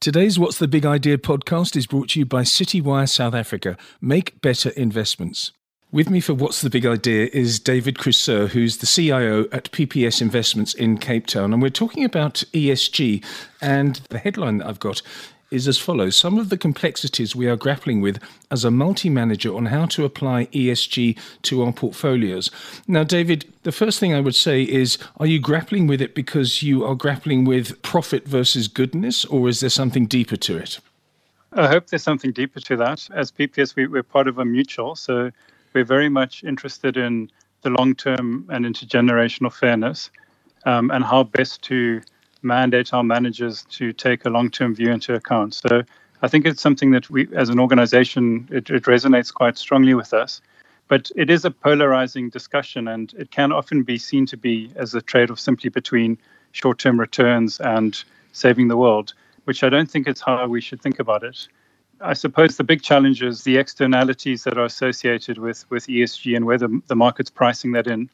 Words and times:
Today's 0.00 0.38
What's 0.38 0.56
the 0.56 0.66
Big 0.66 0.86
Idea 0.86 1.18
podcast 1.18 1.76
is 1.76 1.86
brought 1.86 2.08
to 2.08 2.20
you 2.20 2.24
by 2.24 2.40
Citywire 2.40 3.06
South 3.06 3.34
Africa. 3.34 3.76
Make 4.00 4.40
better 4.40 4.70
investments. 4.70 5.52
With 5.92 6.08
me 6.08 6.20
for 6.20 6.32
What's 6.32 6.62
the 6.62 6.70
Big 6.70 6.86
Idea 6.86 7.28
is 7.34 7.60
David 7.60 7.96
Crosoer, 7.96 8.48
who's 8.48 8.78
the 8.78 8.86
CIO 8.86 9.44
at 9.52 9.70
PPS 9.72 10.22
Investments 10.22 10.72
in 10.72 10.96
Cape 10.96 11.26
Town. 11.26 11.52
And 11.52 11.60
we're 11.60 11.68
talking 11.68 12.02
about 12.02 12.42
ESG. 12.54 13.22
And 13.60 13.96
the 14.08 14.16
headline 14.16 14.56
that 14.56 14.68
I've 14.68 14.80
got 14.80 15.02
is 15.50 15.66
as 15.66 15.78
follows 15.78 16.16
Some 16.16 16.38
of 16.38 16.48
the 16.48 16.56
complexities 16.56 17.34
we 17.34 17.48
are 17.48 17.56
grappling 17.56 18.00
with 18.00 18.22
as 18.50 18.64
a 18.64 18.70
multi 18.70 19.08
manager 19.08 19.54
on 19.54 19.66
how 19.66 19.86
to 19.86 20.04
apply 20.04 20.46
ESG 20.46 21.18
to 21.42 21.62
our 21.62 21.72
portfolios. 21.72 22.50
Now, 22.86 23.04
David, 23.04 23.52
the 23.62 23.72
first 23.72 23.98
thing 23.98 24.14
I 24.14 24.20
would 24.20 24.34
say 24.34 24.62
is 24.62 24.98
Are 25.18 25.26
you 25.26 25.40
grappling 25.40 25.86
with 25.86 26.00
it 26.00 26.14
because 26.14 26.62
you 26.62 26.84
are 26.84 26.94
grappling 26.94 27.44
with 27.44 27.80
profit 27.82 28.26
versus 28.26 28.68
goodness, 28.68 29.24
or 29.24 29.48
is 29.48 29.60
there 29.60 29.70
something 29.70 30.06
deeper 30.06 30.36
to 30.36 30.56
it? 30.56 30.78
I 31.52 31.66
hope 31.66 31.88
there's 31.88 32.02
something 32.02 32.30
deeper 32.32 32.60
to 32.60 32.76
that. 32.76 33.08
As 33.12 33.32
PPS, 33.32 33.74
we, 33.74 33.98
are 33.98 34.02
part 34.04 34.28
of 34.28 34.38
a 34.38 34.44
mutual, 34.44 34.94
so 34.94 35.32
we're 35.72 35.84
very 35.84 36.08
much 36.08 36.44
interested 36.44 36.96
in 36.96 37.30
the 37.62 37.70
long 37.70 37.94
term 37.94 38.46
and 38.50 38.64
intergenerational 38.64 39.52
fairness 39.52 40.10
um, 40.64 40.90
and 40.90 41.04
how 41.04 41.24
best 41.24 41.62
to 41.62 42.00
mandate 42.42 42.92
our 42.92 43.02
managers 43.02 43.64
to 43.70 43.92
take 43.92 44.24
a 44.24 44.30
long-term 44.30 44.74
view 44.74 44.90
into 44.90 45.14
account. 45.14 45.54
So 45.54 45.82
I 46.22 46.28
think 46.28 46.46
it's 46.46 46.62
something 46.62 46.90
that 46.92 47.08
we, 47.10 47.28
as 47.34 47.48
an 47.48 47.58
organization, 47.58 48.48
it, 48.50 48.70
it 48.70 48.84
resonates 48.84 49.32
quite 49.32 49.58
strongly 49.58 49.94
with 49.94 50.12
us. 50.12 50.40
But 50.88 51.10
it 51.14 51.30
is 51.30 51.44
a 51.44 51.50
polarizing 51.50 52.30
discussion, 52.30 52.88
and 52.88 53.14
it 53.16 53.30
can 53.30 53.52
often 53.52 53.84
be 53.84 53.96
seen 53.96 54.26
to 54.26 54.36
be 54.36 54.72
as 54.74 54.94
a 54.94 55.00
trade-off 55.00 55.38
simply 55.38 55.70
between 55.70 56.18
short-term 56.52 56.98
returns 56.98 57.60
and 57.60 58.02
saving 58.32 58.68
the 58.68 58.76
world, 58.76 59.14
which 59.44 59.62
I 59.62 59.68
don't 59.68 59.90
think 59.90 60.08
is 60.08 60.20
how 60.20 60.46
we 60.48 60.60
should 60.60 60.82
think 60.82 60.98
about 60.98 61.22
it. 61.22 61.46
I 62.00 62.14
suppose 62.14 62.56
the 62.56 62.64
big 62.64 62.82
challenge 62.82 63.22
is 63.22 63.44
the 63.44 63.58
externalities 63.58 64.44
that 64.44 64.58
are 64.58 64.64
associated 64.64 65.38
with, 65.38 65.70
with 65.70 65.86
ESG 65.86 66.34
and 66.34 66.46
whether 66.46 66.68
the 66.86 66.96
market's 66.96 67.30
pricing 67.30 67.72
that 67.72 67.86
in 67.86 68.10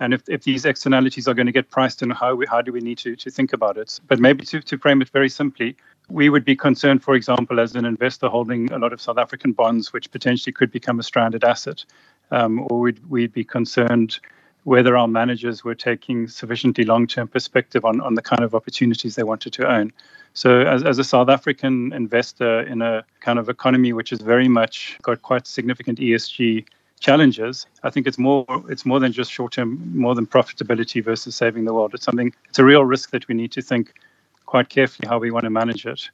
and 0.00 0.14
if, 0.14 0.22
if 0.28 0.44
these 0.44 0.64
externalities 0.64 1.26
are 1.26 1.34
going 1.34 1.46
to 1.46 1.52
get 1.52 1.70
priced 1.70 2.02
in, 2.02 2.10
how, 2.10 2.34
we, 2.34 2.46
how 2.46 2.62
do 2.62 2.72
we 2.72 2.80
need 2.80 2.98
to, 2.98 3.16
to 3.16 3.30
think 3.30 3.52
about 3.52 3.76
it? 3.76 3.98
But 4.06 4.20
maybe 4.20 4.44
to, 4.46 4.60
to 4.60 4.78
frame 4.78 5.02
it 5.02 5.08
very 5.08 5.28
simply, 5.28 5.76
we 6.08 6.28
would 6.28 6.44
be 6.44 6.54
concerned, 6.56 7.02
for 7.02 7.14
example, 7.14 7.58
as 7.60 7.74
an 7.74 7.84
investor 7.84 8.28
holding 8.28 8.72
a 8.72 8.78
lot 8.78 8.92
of 8.92 9.00
South 9.00 9.18
African 9.18 9.52
bonds, 9.52 9.92
which 9.92 10.10
potentially 10.10 10.52
could 10.52 10.70
become 10.70 11.00
a 11.00 11.02
stranded 11.02 11.44
asset, 11.44 11.84
um, 12.30 12.66
or 12.70 12.80
we'd, 12.80 13.10
we'd 13.10 13.32
be 13.32 13.44
concerned 13.44 14.18
whether 14.64 14.96
our 14.96 15.08
managers 15.08 15.64
were 15.64 15.74
taking 15.74 16.28
sufficiently 16.28 16.84
long-term 16.84 17.26
perspective 17.28 17.84
on, 17.84 18.00
on 18.00 18.14
the 18.14 18.22
kind 18.22 18.42
of 18.42 18.54
opportunities 18.54 19.14
they 19.14 19.22
wanted 19.22 19.52
to 19.52 19.66
own. 19.66 19.92
So 20.34 20.60
as, 20.60 20.84
as 20.84 20.98
a 20.98 21.04
South 21.04 21.28
African 21.28 21.92
investor 21.92 22.60
in 22.60 22.82
a 22.82 23.04
kind 23.20 23.38
of 23.38 23.48
economy 23.48 23.92
which 23.92 24.10
has 24.10 24.20
very 24.20 24.46
much 24.46 24.98
got 25.02 25.22
quite 25.22 25.46
significant 25.46 25.98
ESG 25.98 26.66
challenges, 26.98 27.66
I 27.82 27.90
think 27.90 28.06
it's 28.06 28.18
more 28.18 28.44
it's 28.68 28.84
more 28.84 29.00
than 29.00 29.12
just 29.12 29.32
short 29.32 29.52
term, 29.52 29.98
more 29.98 30.14
than 30.14 30.26
profitability 30.26 31.02
versus 31.02 31.34
saving 31.34 31.64
the 31.64 31.74
world. 31.74 31.94
It's 31.94 32.04
something 32.04 32.34
it's 32.48 32.58
a 32.58 32.64
real 32.64 32.84
risk 32.84 33.10
that 33.10 33.28
we 33.28 33.34
need 33.34 33.52
to 33.52 33.62
think 33.62 33.94
quite 34.48 34.70
carefully 34.70 35.06
how 35.06 35.18
we 35.18 35.30
want 35.30 35.44
to 35.44 35.50
manage 35.50 35.84
it. 35.84 36.08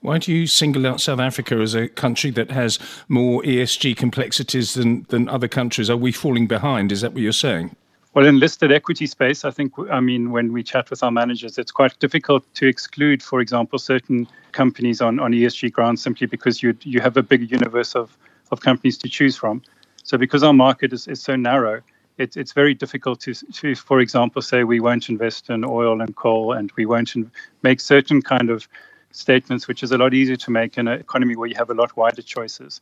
Why 0.00 0.18
do 0.18 0.32
you 0.32 0.46
single 0.46 0.86
out 0.86 1.00
South 1.00 1.20
Africa 1.20 1.54
as 1.56 1.74
a 1.74 1.88
country 1.88 2.30
that 2.32 2.50
has 2.50 2.78
more 3.08 3.40
ESG 3.42 3.96
complexities 3.96 4.74
than, 4.74 5.06
than 5.10 5.28
other 5.28 5.46
countries? 5.46 5.88
Are 5.88 5.96
we 5.96 6.10
falling 6.10 6.48
behind? 6.48 6.90
Is 6.90 7.02
that 7.02 7.12
what 7.12 7.22
you're 7.22 7.32
saying? 7.32 7.76
Well, 8.14 8.26
in 8.26 8.40
listed 8.40 8.72
equity 8.72 9.06
space, 9.06 9.44
I 9.44 9.52
think, 9.52 9.74
I 9.92 10.00
mean, 10.00 10.32
when 10.32 10.52
we 10.52 10.64
chat 10.64 10.90
with 10.90 11.04
our 11.04 11.12
managers, 11.12 11.56
it's 11.56 11.70
quite 11.70 11.96
difficult 12.00 12.42
to 12.54 12.66
exclude, 12.66 13.22
for 13.22 13.40
example, 13.40 13.78
certain 13.78 14.26
companies 14.50 15.00
on, 15.00 15.20
on 15.20 15.32
ESG 15.32 15.70
grounds 15.70 16.02
simply 16.02 16.26
because 16.26 16.62
you 16.62 16.76
you 16.82 17.00
have 17.00 17.16
a 17.16 17.22
big 17.22 17.48
universe 17.48 17.94
of, 17.94 18.16
of 18.50 18.60
companies 18.60 18.98
to 18.98 19.08
choose 19.08 19.36
from. 19.36 19.62
So 20.08 20.16
because 20.16 20.42
our 20.42 20.54
market 20.54 20.94
is, 20.94 21.06
is 21.06 21.20
so 21.20 21.36
narrow, 21.36 21.82
it's 22.16 22.38
it's 22.38 22.52
very 22.54 22.72
difficult 22.72 23.20
to, 23.20 23.34
to, 23.34 23.74
for 23.74 24.00
example, 24.00 24.40
say 24.40 24.64
we 24.64 24.80
won't 24.80 25.10
invest 25.10 25.50
in 25.50 25.66
oil 25.66 26.00
and 26.00 26.16
coal 26.16 26.54
and 26.54 26.72
we 26.78 26.86
won't 26.86 27.14
make 27.62 27.78
certain 27.78 28.22
kind 28.22 28.48
of 28.48 28.66
statements, 29.10 29.68
which 29.68 29.82
is 29.82 29.92
a 29.92 29.98
lot 29.98 30.14
easier 30.14 30.36
to 30.36 30.50
make 30.50 30.78
in 30.78 30.88
an 30.88 30.98
economy 30.98 31.36
where 31.36 31.46
you 31.46 31.56
have 31.56 31.68
a 31.68 31.74
lot 31.74 31.94
wider 31.94 32.22
choices. 32.22 32.80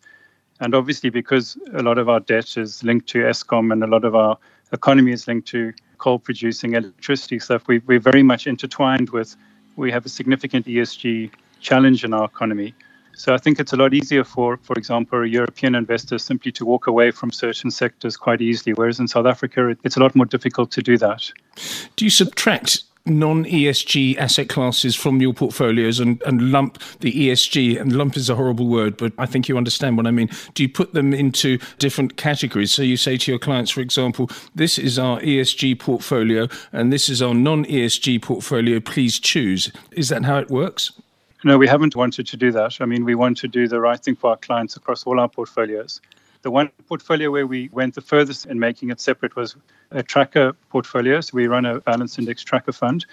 And 0.61 0.73
obviously, 0.73 1.11
because 1.11 1.59
a 1.75 1.83
lot 1.83 1.99
of 1.99 2.09
our 2.09 2.21
debt 2.21 2.57
is 2.57 2.85
linked 2.85 3.09
to 3.09 3.19
Eskom 3.25 3.73
and 3.73 3.83
a 3.83 3.89
lot 3.89 4.05
of 4.05 4.15
our 4.15 4.39
economy 4.73 5.11
is 5.11 5.27
linked 5.27 5.49
to 5.49 5.73
coal 5.99 6.21
producing 6.21 6.75
electricity 6.75 7.41
stuff, 7.41 7.67
we, 7.67 7.81
we're 7.89 7.99
very 7.99 8.23
much 8.23 8.47
intertwined 8.47 9.11
with, 9.11 9.35
we 9.75 9.91
have 9.91 10.07
a 10.07 10.09
significant 10.09 10.67
ESG 10.67 11.33
challenge 11.59 12.05
in 12.05 12.15
our 12.15 12.27
economy. 12.27 12.73
So 13.17 13.33
I 13.33 13.39
think 13.39 13.59
it's 13.59 13.73
a 13.73 13.77
lot 13.77 13.95
easier 13.95 14.25
for, 14.25 14.59
for 14.59 14.75
example, 14.77 15.23
a 15.23 15.27
European 15.27 15.75
investor 15.75 16.19
simply 16.19 16.53
to 16.53 16.67
walk 16.67 16.87
away 16.87 17.11
from 17.11 17.33
certain 17.33 17.71
sectors 17.71 18.15
quite 18.15 18.43
easily, 18.43 18.75
whereas 18.75 19.01
in 19.01 19.09
South 19.09 19.25
Africa, 19.25 19.75
it's 19.85 19.97
a 19.97 20.01
lot 20.01 20.15
more 20.15 20.27
difficult 20.27 20.71
to 20.73 20.83
do 20.83 20.99
that. 20.99 21.33
Do 21.97 22.05
you 22.05 22.11
subtract 22.11 22.83
non 23.07 23.47
ESG 23.47 24.19
asset 24.19 24.51
classes 24.51 24.95
from 24.95 25.23
your 25.23 25.33
portfolios 25.33 25.99
and, 25.99 26.21
and 26.27 26.53
lump 26.53 26.79
the 27.01 27.11
ESG, 27.11 27.81
and 27.81 27.93
lump 27.97 28.19
is 28.19 28.29
a 28.29 28.35
horrible 28.35 28.67
word, 28.67 28.99
but 28.99 29.15
I 29.17 29.25
think 29.25 29.49
you 29.49 29.57
understand 29.57 29.97
what 29.97 30.07
I 30.07 30.11
mean. 30.11 30.29
Do 30.53 30.63
you 30.63 30.69
put 30.69 30.93
them 30.93 31.15
into 31.15 31.59
different 31.79 32.19
categories? 32.19 32.73
So 32.73 32.83
you 32.83 32.99
say 32.99 33.17
to 33.17 33.33
your 33.33 33.39
clients, 33.39 33.71
for 33.71 33.81
example, 33.81 34.29
this 34.55 34.79
is 34.79 34.99
our 34.99 35.21
ESG 35.21 35.79
portfolio 35.79 36.49
and 36.71 36.93
this 36.93 37.09
is 37.09 37.23
our 37.23 37.33
non 37.35 37.65
ESG 37.65 38.21
portfolio, 38.21 38.79
please 38.79 39.19
choose. 39.19 39.73
Is 39.93 40.11
that 40.11 40.25
how 40.25 40.39
it 40.39 40.51
works? 40.51 40.93
No, 41.47 41.57
we 41.57 41.69
haven't 41.69 41.95
wanted 41.95 42.27
to 42.27 42.37
do 42.37 42.51
that. 42.51 42.79
I 42.81 42.87
mean, 42.87 43.05
we 43.05 43.15
want 43.15 43.37
to 43.37 43.47
do 43.47 43.69
the 43.69 43.79
right 43.79 44.03
thing 44.03 44.17
for 44.17 44.31
our 44.31 44.37
clients 44.37 44.75
across 44.75 45.05
all 45.05 45.21
our 45.21 45.29
portfolios. 45.29 46.01
The 46.43 46.51
one 46.51 46.71
portfolio 46.89 47.31
where 47.31 47.47
we 47.47 47.69
went 47.71 47.95
the 47.95 48.01
furthest 48.01 48.47
in 48.47 48.59
making 48.59 48.91
it 48.91 48.99
separate 48.99 49.37
was 49.37 49.55
a 49.93 50.03
tracker 50.03 50.55
portfolio. 50.71 51.21
So 51.21 51.37
we 51.37 51.47
run 51.47 51.65
a 51.65 51.81
balance 51.83 52.19
index 52.19 52.43
tracker 52.43 52.73
fund. 52.73 53.07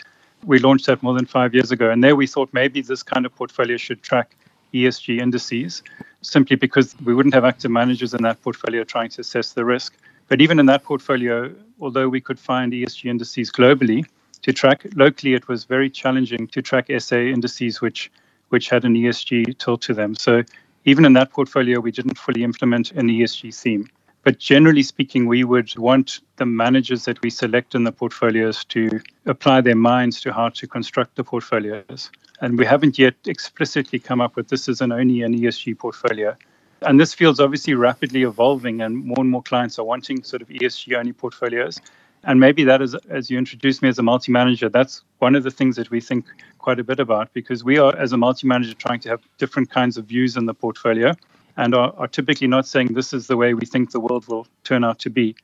We 0.43 0.57
launched 0.57 0.87
that 0.87 1.03
more 1.03 1.13
than 1.13 1.27
five 1.27 1.53
years 1.53 1.71
ago. 1.71 1.91
And 1.91 2.03
there 2.03 2.15
we 2.15 2.25
thought 2.25 2.49
maybe 2.53 2.81
this 2.81 3.03
kind 3.03 3.27
of 3.27 3.35
portfolio 3.35 3.77
should 3.77 4.01
track 4.01 4.35
ESG 4.73 5.21
indices 5.21 5.83
simply 6.23 6.55
because 6.55 6.95
we 7.05 7.13
wouldn't 7.13 7.35
have 7.35 7.45
active 7.45 7.69
managers 7.69 8.15
in 8.15 8.23
that 8.23 8.41
portfolio 8.41 8.83
trying 8.83 9.09
to 9.09 9.21
assess 9.21 9.53
the 9.53 9.63
risk. 9.63 9.95
But 10.27 10.41
even 10.41 10.57
in 10.57 10.65
that 10.65 10.83
portfolio, 10.83 11.53
although 11.79 12.09
we 12.09 12.19
could 12.19 12.39
find 12.39 12.73
ESG 12.73 13.11
indices 13.11 13.51
globally 13.51 14.07
to 14.41 14.51
track, 14.51 14.87
locally 14.95 15.35
it 15.35 15.47
was 15.47 15.65
very 15.65 15.87
challenging 15.87 16.47
to 16.47 16.63
track 16.63 16.89
SA 16.97 17.17
indices, 17.17 17.79
which 17.79 18.09
which 18.53 18.69
had 18.69 18.85
an 18.85 18.93
ESG 18.93 19.57
tilt 19.57 19.81
to 19.81 19.95
them. 19.95 20.13
So 20.13 20.43
even 20.85 21.05
in 21.05 21.13
that 21.13 21.31
portfolio, 21.31 21.79
we 21.79 21.91
didn't 21.91 22.19
fully 22.19 22.43
implement 22.43 22.91
an 22.91 23.07
ESG 23.07 23.51
theme. 23.59 23.89
But 24.21 24.37
generally 24.37 24.83
speaking, 24.83 25.25
we 25.25 25.43
would 25.43 25.75
want 25.75 26.19
the 26.35 26.45
managers 26.45 27.05
that 27.05 27.19
we 27.23 27.31
select 27.31 27.73
in 27.73 27.83
the 27.83 27.91
portfolios 27.91 28.63
to 28.65 29.01
apply 29.25 29.61
their 29.61 29.75
minds 29.75 30.21
to 30.21 30.31
how 30.31 30.49
to 30.49 30.67
construct 30.67 31.15
the 31.15 31.23
portfolios. 31.23 32.11
And 32.41 32.59
we 32.59 32.65
haven't 32.65 32.99
yet 32.99 33.15
explicitly 33.25 33.97
come 33.97 34.21
up 34.21 34.35
with 34.35 34.49
this 34.49 34.69
is 34.69 34.81
an 34.81 34.91
only 34.91 35.23
an 35.23 35.33
ESG 35.35 35.79
portfolio. 35.79 36.37
And 36.83 36.99
this 36.99 37.11
field's 37.11 37.39
obviously 37.39 37.73
rapidly 37.73 38.21
evolving, 38.21 38.81
and 38.81 39.03
more 39.03 39.21
and 39.21 39.31
more 39.31 39.41
clients 39.41 39.79
are 39.79 39.85
wanting 39.85 40.21
sort 40.21 40.43
of 40.43 40.47
ESG 40.49 40.95
only 40.95 41.13
portfolios. 41.13 41.79
And 42.23 42.39
maybe 42.39 42.63
that 42.63 42.81
is, 42.81 42.95
as 43.09 43.29
you 43.29 43.37
introduced 43.37 43.81
me 43.81 43.89
as 43.89 43.99
a 43.99 44.03
multi 44.03 44.31
manager, 44.31 44.69
that's 44.69 45.01
one 45.19 45.35
of 45.35 45.43
the 45.43 45.51
things 45.51 45.75
that 45.75 45.89
we 45.89 45.99
think 45.99 46.25
quite 46.57 46.79
a 46.79 46.83
bit 46.83 46.99
about 46.99 47.33
because 47.33 47.63
we 47.63 47.77
are, 47.77 47.95
as 47.97 48.13
a 48.13 48.17
multi 48.17 48.47
manager, 48.47 48.73
trying 48.73 49.01
to 49.01 49.09
have 49.09 49.21
different 49.37 49.69
kinds 49.69 49.97
of 49.97 50.05
views 50.05 50.37
in 50.37 50.45
the 50.45 50.53
portfolio 50.53 51.13
and 51.57 51.75
are, 51.75 51.93
are 51.97 52.07
typically 52.07 52.47
not 52.47 52.65
saying 52.65 52.93
this 52.93 53.13
is 53.13 53.27
the 53.27 53.37
way 53.37 53.53
we 53.53 53.65
think 53.65 53.91
the 53.91 53.99
world 53.99 54.27
will 54.27 54.47
turn 54.63 54.83
out 54.83 54.99
to 54.99 55.09
be. 55.09 55.35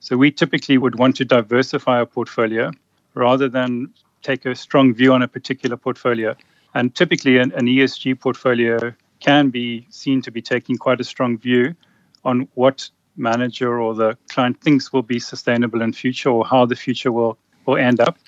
So 0.00 0.16
we 0.16 0.30
typically 0.30 0.78
would 0.78 0.98
want 0.98 1.16
to 1.16 1.24
diversify 1.24 1.98
our 1.98 2.06
portfolio 2.06 2.72
rather 3.14 3.48
than 3.48 3.92
take 4.22 4.46
a 4.46 4.54
strong 4.54 4.94
view 4.94 5.12
on 5.12 5.22
a 5.22 5.28
particular 5.28 5.76
portfolio. 5.76 6.34
And 6.74 6.94
typically, 6.94 7.38
an, 7.38 7.52
an 7.52 7.66
ESG 7.66 8.18
portfolio 8.18 8.94
can 9.20 9.50
be 9.50 9.86
seen 9.90 10.22
to 10.22 10.30
be 10.30 10.42
taking 10.42 10.76
quite 10.78 11.00
a 11.00 11.04
strong 11.04 11.38
view 11.38 11.74
on 12.24 12.48
what 12.54 12.88
manager 13.16 13.80
or 13.80 13.94
the 13.94 14.16
client 14.28 14.60
thinks 14.60 14.92
will 14.92 15.02
be 15.02 15.18
sustainable 15.18 15.82
in 15.82 15.92
future 15.92 16.30
or 16.30 16.44
how 16.44 16.66
the 16.66 16.76
future 16.76 17.12
will, 17.12 17.38
will 17.66 17.76
end 17.76 18.00
up. 18.00 18.18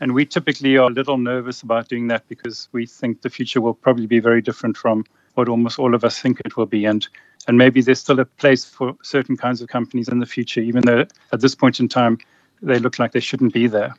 And 0.00 0.12
we 0.12 0.26
typically 0.26 0.76
are 0.76 0.90
a 0.90 0.92
little 0.92 1.16
nervous 1.16 1.62
about 1.62 1.88
doing 1.88 2.08
that 2.08 2.28
because 2.28 2.68
we 2.72 2.86
think 2.86 3.22
the 3.22 3.30
future 3.30 3.60
will 3.60 3.74
probably 3.74 4.06
be 4.06 4.20
very 4.20 4.42
different 4.42 4.76
from 4.76 5.04
what 5.34 5.48
almost 5.48 5.78
all 5.78 5.94
of 5.94 6.04
us 6.04 6.18
think 6.18 6.40
it 6.44 6.56
will 6.56 6.66
be. 6.66 6.84
And 6.84 7.06
and 7.48 7.56
maybe 7.56 7.80
there's 7.80 8.00
still 8.00 8.18
a 8.18 8.24
place 8.24 8.64
for 8.64 8.96
certain 9.02 9.36
kinds 9.36 9.62
of 9.62 9.68
companies 9.68 10.08
in 10.08 10.18
the 10.18 10.26
future, 10.26 10.60
even 10.60 10.82
though 10.82 11.04
at 11.32 11.40
this 11.40 11.54
point 11.54 11.78
in 11.78 11.88
time 11.88 12.18
they 12.60 12.78
look 12.78 12.98
like 12.98 13.12
they 13.12 13.20
shouldn't 13.20 13.52
be 13.52 13.68
there 13.68 13.94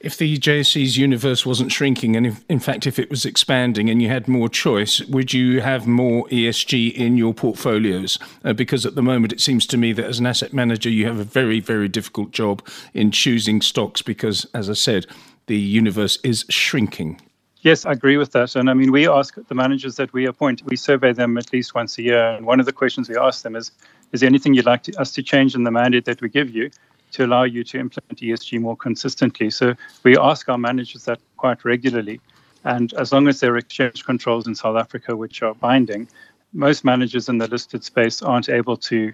if 0.00 0.16
the 0.16 0.38
JSE's 0.38 0.96
universe 0.96 1.46
wasn't 1.46 1.72
shrinking, 1.72 2.16
and 2.16 2.26
if, 2.26 2.44
in 2.48 2.58
fact, 2.58 2.86
if 2.86 2.98
it 2.98 3.10
was 3.10 3.24
expanding 3.24 3.88
and 3.88 4.02
you 4.02 4.08
had 4.08 4.28
more 4.28 4.48
choice, 4.48 5.00
would 5.02 5.32
you 5.32 5.60
have 5.60 5.86
more 5.86 6.26
ESG 6.28 6.92
in 6.92 7.16
your 7.16 7.34
portfolios? 7.34 8.18
Uh, 8.44 8.52
because 8.52 8.84
at 8.84 8.94
the 8.94 9.02
moment, 9.02 9.32
it 9.32 9.40
seems 9.40 9.66
to 9.66 9.76
me 9.76 9.92
that 9.92 10.04
as 10.04 10.18
an 10.18 10.26
asset 10.26 10.52
manager, 10.52 10.90
you 10.90 11.06
have 11.06 11.18
a 11.18 11.24
very, 11.24 11.60
very 11.60 11.88
difficult 11.88 12.30
job 12.32 12.66
in 12.94 13.10
choosing 13.10 13.60
stocks 13.60 14.02
because, 14.02 14.44
as 14.54 14.68
I 14.68 14.74
said, 14.74 15.06
the 15.46 15.58
universe 15.58 16.18
is 16.22 16.44
shrinking. 16.48 17.20
Yes, 17.62 17.86
I 17.86 17.92
agree 17.92 18.16
with 18.16 18.32
that. 18.32 18.56
And 18.56 18.68
I 18.68 18.74
mean, 18.74 18.90
we 18.90 19.08
ask 19.08 19.36
the 19.46 19.54
managers 19.54 19.94
that 19.96 20.12
we 20.12 20.26
appoint, 20.26 20.62
we 20.66 20.76
survey 20.76 21.12
them 21.12 21.38
at 21.38 21.52
least 21.52 21.74
once 21.74 21.96
a 21.96 22.02
year. 22.02 22.30
And 22.30 22.44
one 22.44 22.58
of 22.58 22.66
the 22.66 22.72
questions 22.72 23.08
we 23.08 23.16
ask 23.16 23.42
them 23.42 23.54
is 23.54 23.70
Is 24.10 24.20
there 24.20 24.26
anything 24.26 24.54
you'd 24.54 24.66
like 24.66 24.82
to, 24.84 25.00
us 25.00 25.12
to 25.12 25.22
change 25.22 25.54
in 25.54 25.62
the 25.62 25.70
mandate 25.70 26.04
that 26.06 26.20
we 26.20 26.28
give 26.28 26.50
you 26.50 26.70
to 27.12 27.24
allow 27.24 27.44
you 27.44 27.64
to 27.64 27.78
implement 27.78 28.20
ESG 28.20 28.60
more 28.60 28.76
consistently? 28.76 29.50
So 29.50 29.74
we 30.02 30.16
ask 30.18 30.48
our 30.48 30.58
managers 30.58 31.04
that 31.04 31.20
quite 31.36 31.64
regularly. 31.64 32.20
And 32.64 32.92
as 32.94 33.12
long 33.12 33.28
as 33.28 33.40
there 33.40 33.52
are 33.54 33.58
exchange 33.58 34.04
controls 34.04 34.46
in 34.46 34.54
South 34.54 34.76
Africa 34.76 35.16
which 35.16 35.42
are 35.42 35.54
binding, 35.54 36.08
most 36.52 36.84
managers 36.84 37.28
in 37.28 37.38
the 37.38 37.48
listed 37.48 37.82
space 37.82 38.22
aren't 38.22 38.48
able 38.48 38.76
to 38.76 39.12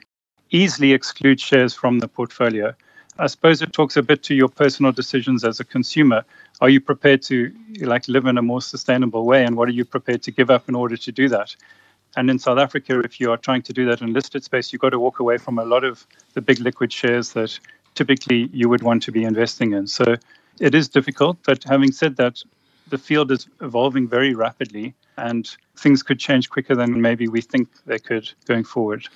easily 0.51 0.93
exclude 0.93 1.41
shares 1.41 1.75
from 1.75 1.99
the 1.99 2.09
portfolio. 2.09 2.75
I 3.21 3.27
suppose 3.27 3.63
it 3.63 3.73
talks 3.73 3.97
a 3.97 4.03
bit 4.03 4.23
to 4.25 4.35
your 4.35 4.49
personal 4.49 4.93
decisions 4.93 5.45
as 5.45 5.59
a 5.59 5.65
consumer. 5.65 6.25
Are 6.61 6.69
you 6.69 6.81
prepared 6.81 7.23
to 7.23 7.53
like 7.81 8.07
live 8.07 8.27
in 8.27 8.39
a 8.39 8.43
more 8.43 8.63
sustainable 8.63 9.25
way, 9.25 9.45
and 9.45 9.57
what 9.57 9.69
are 9.69 9.73
you 9.73 9.85
prepared 9.85 10.23
to 10.23 10.31
give 10.31 10.51
up 10.51 10.69
in 10.69 10.75
order 10.77 10.97
to 10.97 11.13
do 11.13 11.29
that? 11.29 11.57
And 12.17 12.31
in 12.31 12.39
South 12.39 12.59
Africa, 12.59 13.01
if 13.01 13.21
you 13.21 13.31
are 13.31 13.37
trying 13.37 13.63
to 13.63 13.73
do 13.73 13.87
that 13.87 14.01
in 14.01 14.13
listed 14.13 14.45
space, 14.45 14.73
you've 14.73 14.81
got 14.81 14.91
to 14.91 14.99
walk 14.99 15.19
away 15.19 15.37
from 15.37 15.59
a 15.59 15.65
lot 15.65 15.85
of 15.85 16.07
the 16.35 16.41
big 16.41 16.61
liquid 16.61 16.93
shares 16.93 17.33
that 17.33 17.59
typically 17.99 18.49
you 18.53 18.69
would 18.69 18.85
want 18.89 19.03
to 19.03 19.13
be 19.19 19.25
investing 19.25 19.73
in. 19.73 19.85
So 19.89 20.05
it 20.61 20.73
is 20.81 20.89
difficult. 20.89 21.37
But 21.45 21.65
having 21.65 21.91
said 21.91 22.15
that, 22.17 22.35
the 22.89 22.99
field 22.99 23.33
is 23.33 23.49
evolving 23.61 24.09
very 24.09 24.35
rapidly 24.35 24.95
and 25.17 25.45
things 25.79 26.03
could 26.03 26.19
change 26.19 26.51
quicker 26.51 26.75
than 26.75 27.01
maybe 27.01 27.29
we 27.29 27.41
think 27.41 27.69
they 27.87 27.99
could 27.99 28.31
going 28.47 28.65
forward. 28.65 29.07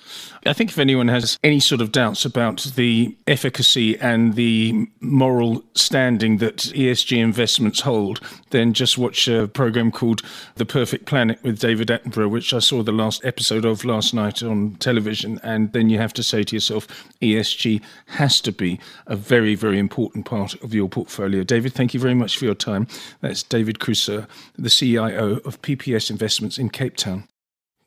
I 0.45 0.53
think 0.53 0.69
if 0.69 0.79
anyone 0.79 1.07
has 1.07 1.37
any 1.43 1.59
sort 1.59 1.81
of 1.81 1.91
doubts 1.91 2.25
about 2.25 2.61
the 2.75 3.15
efficacy 3.27 3.97
and 3.99 4.35
the 4.35 4.87
moral 5.01 5.63
standing 5.75 6.37
that 6.37 6.57
ESG 6.57 7.17
investments 7.17 7.81
hold, 7.81 8.19
then 8.49 8.73
just 8.73 8.97
watch 8.97 9.27
a 9.27 9.47
program 9.47 9.91
called 9.91 10.21
The 10.55 10.65
Perfect 10.65 11.05
Planet 11.05 11.41
with 11.43 11.59
David 11.59 11.89
Attenborough, 11.89 12.29
which 12.29 12.53
I 12.53 12.59
saw 12.59 12.83
the 12.83 12.91
last 12.91 13.23
episode 13.25 13.65
of 13.65 13.85
last 13.85 14.13
night 14.13 14.41
on 14.41 14.75
television. 14.75 15.39
And 15.43 15.71
then 15.73 15.89
you 15.89 15.97
have 15.97 16.13
to 16.13 16.23
say 16.23 16.43
to 16.43 16.55
yourself, 16.55 16.87
ESG 17.21 17.81
has 18.07 18.41
to 18.41 18.51
be 18.51 18.79
a 19.07 19.15
very, 19.15 19.55
very 19.55 19.79
important 19.79 20.25
part 20.25 20.55
of 20.63 20.73
your 20.73 20.89
portfolio. 20.89 21.43
David, 21.43 21.73
thank 21.73 21.93
you 21.93 21.99
very 21.99 22.13
much 22.13 22.37
for 22.37 22.45
your 22.45 22.55
time. 22.55 22.87
That's 23.21 23.43
David 23.43 23.79
Crosoer, 23.79 24.27
the 24.57 24.69
CIO 24.69 25.37
of 25.45 25.61
PPS 25.61 26.09
Investments 26.09 26.52
in 26.57 26.69
Cape 26.69 26.95
Town. 26.95 27.27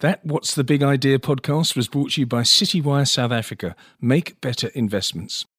That 0.00 0.24
What's 0.24 0.54
the 0.54 0.64
Big 0.64 0.82
Idea 0.82 1.18
podcast 1.18 1.74
was 1.74 1.88
brought 1.88 2.12
to 2.12 2.20
you 2.20 2.26
by 2.26 2.42
Citywire 2.42 3.08
South 3.08 3.32
Africa. 3.32 3.74
Make 4.00 4.40
better 4.42 4.68
investments. 4.68 5.46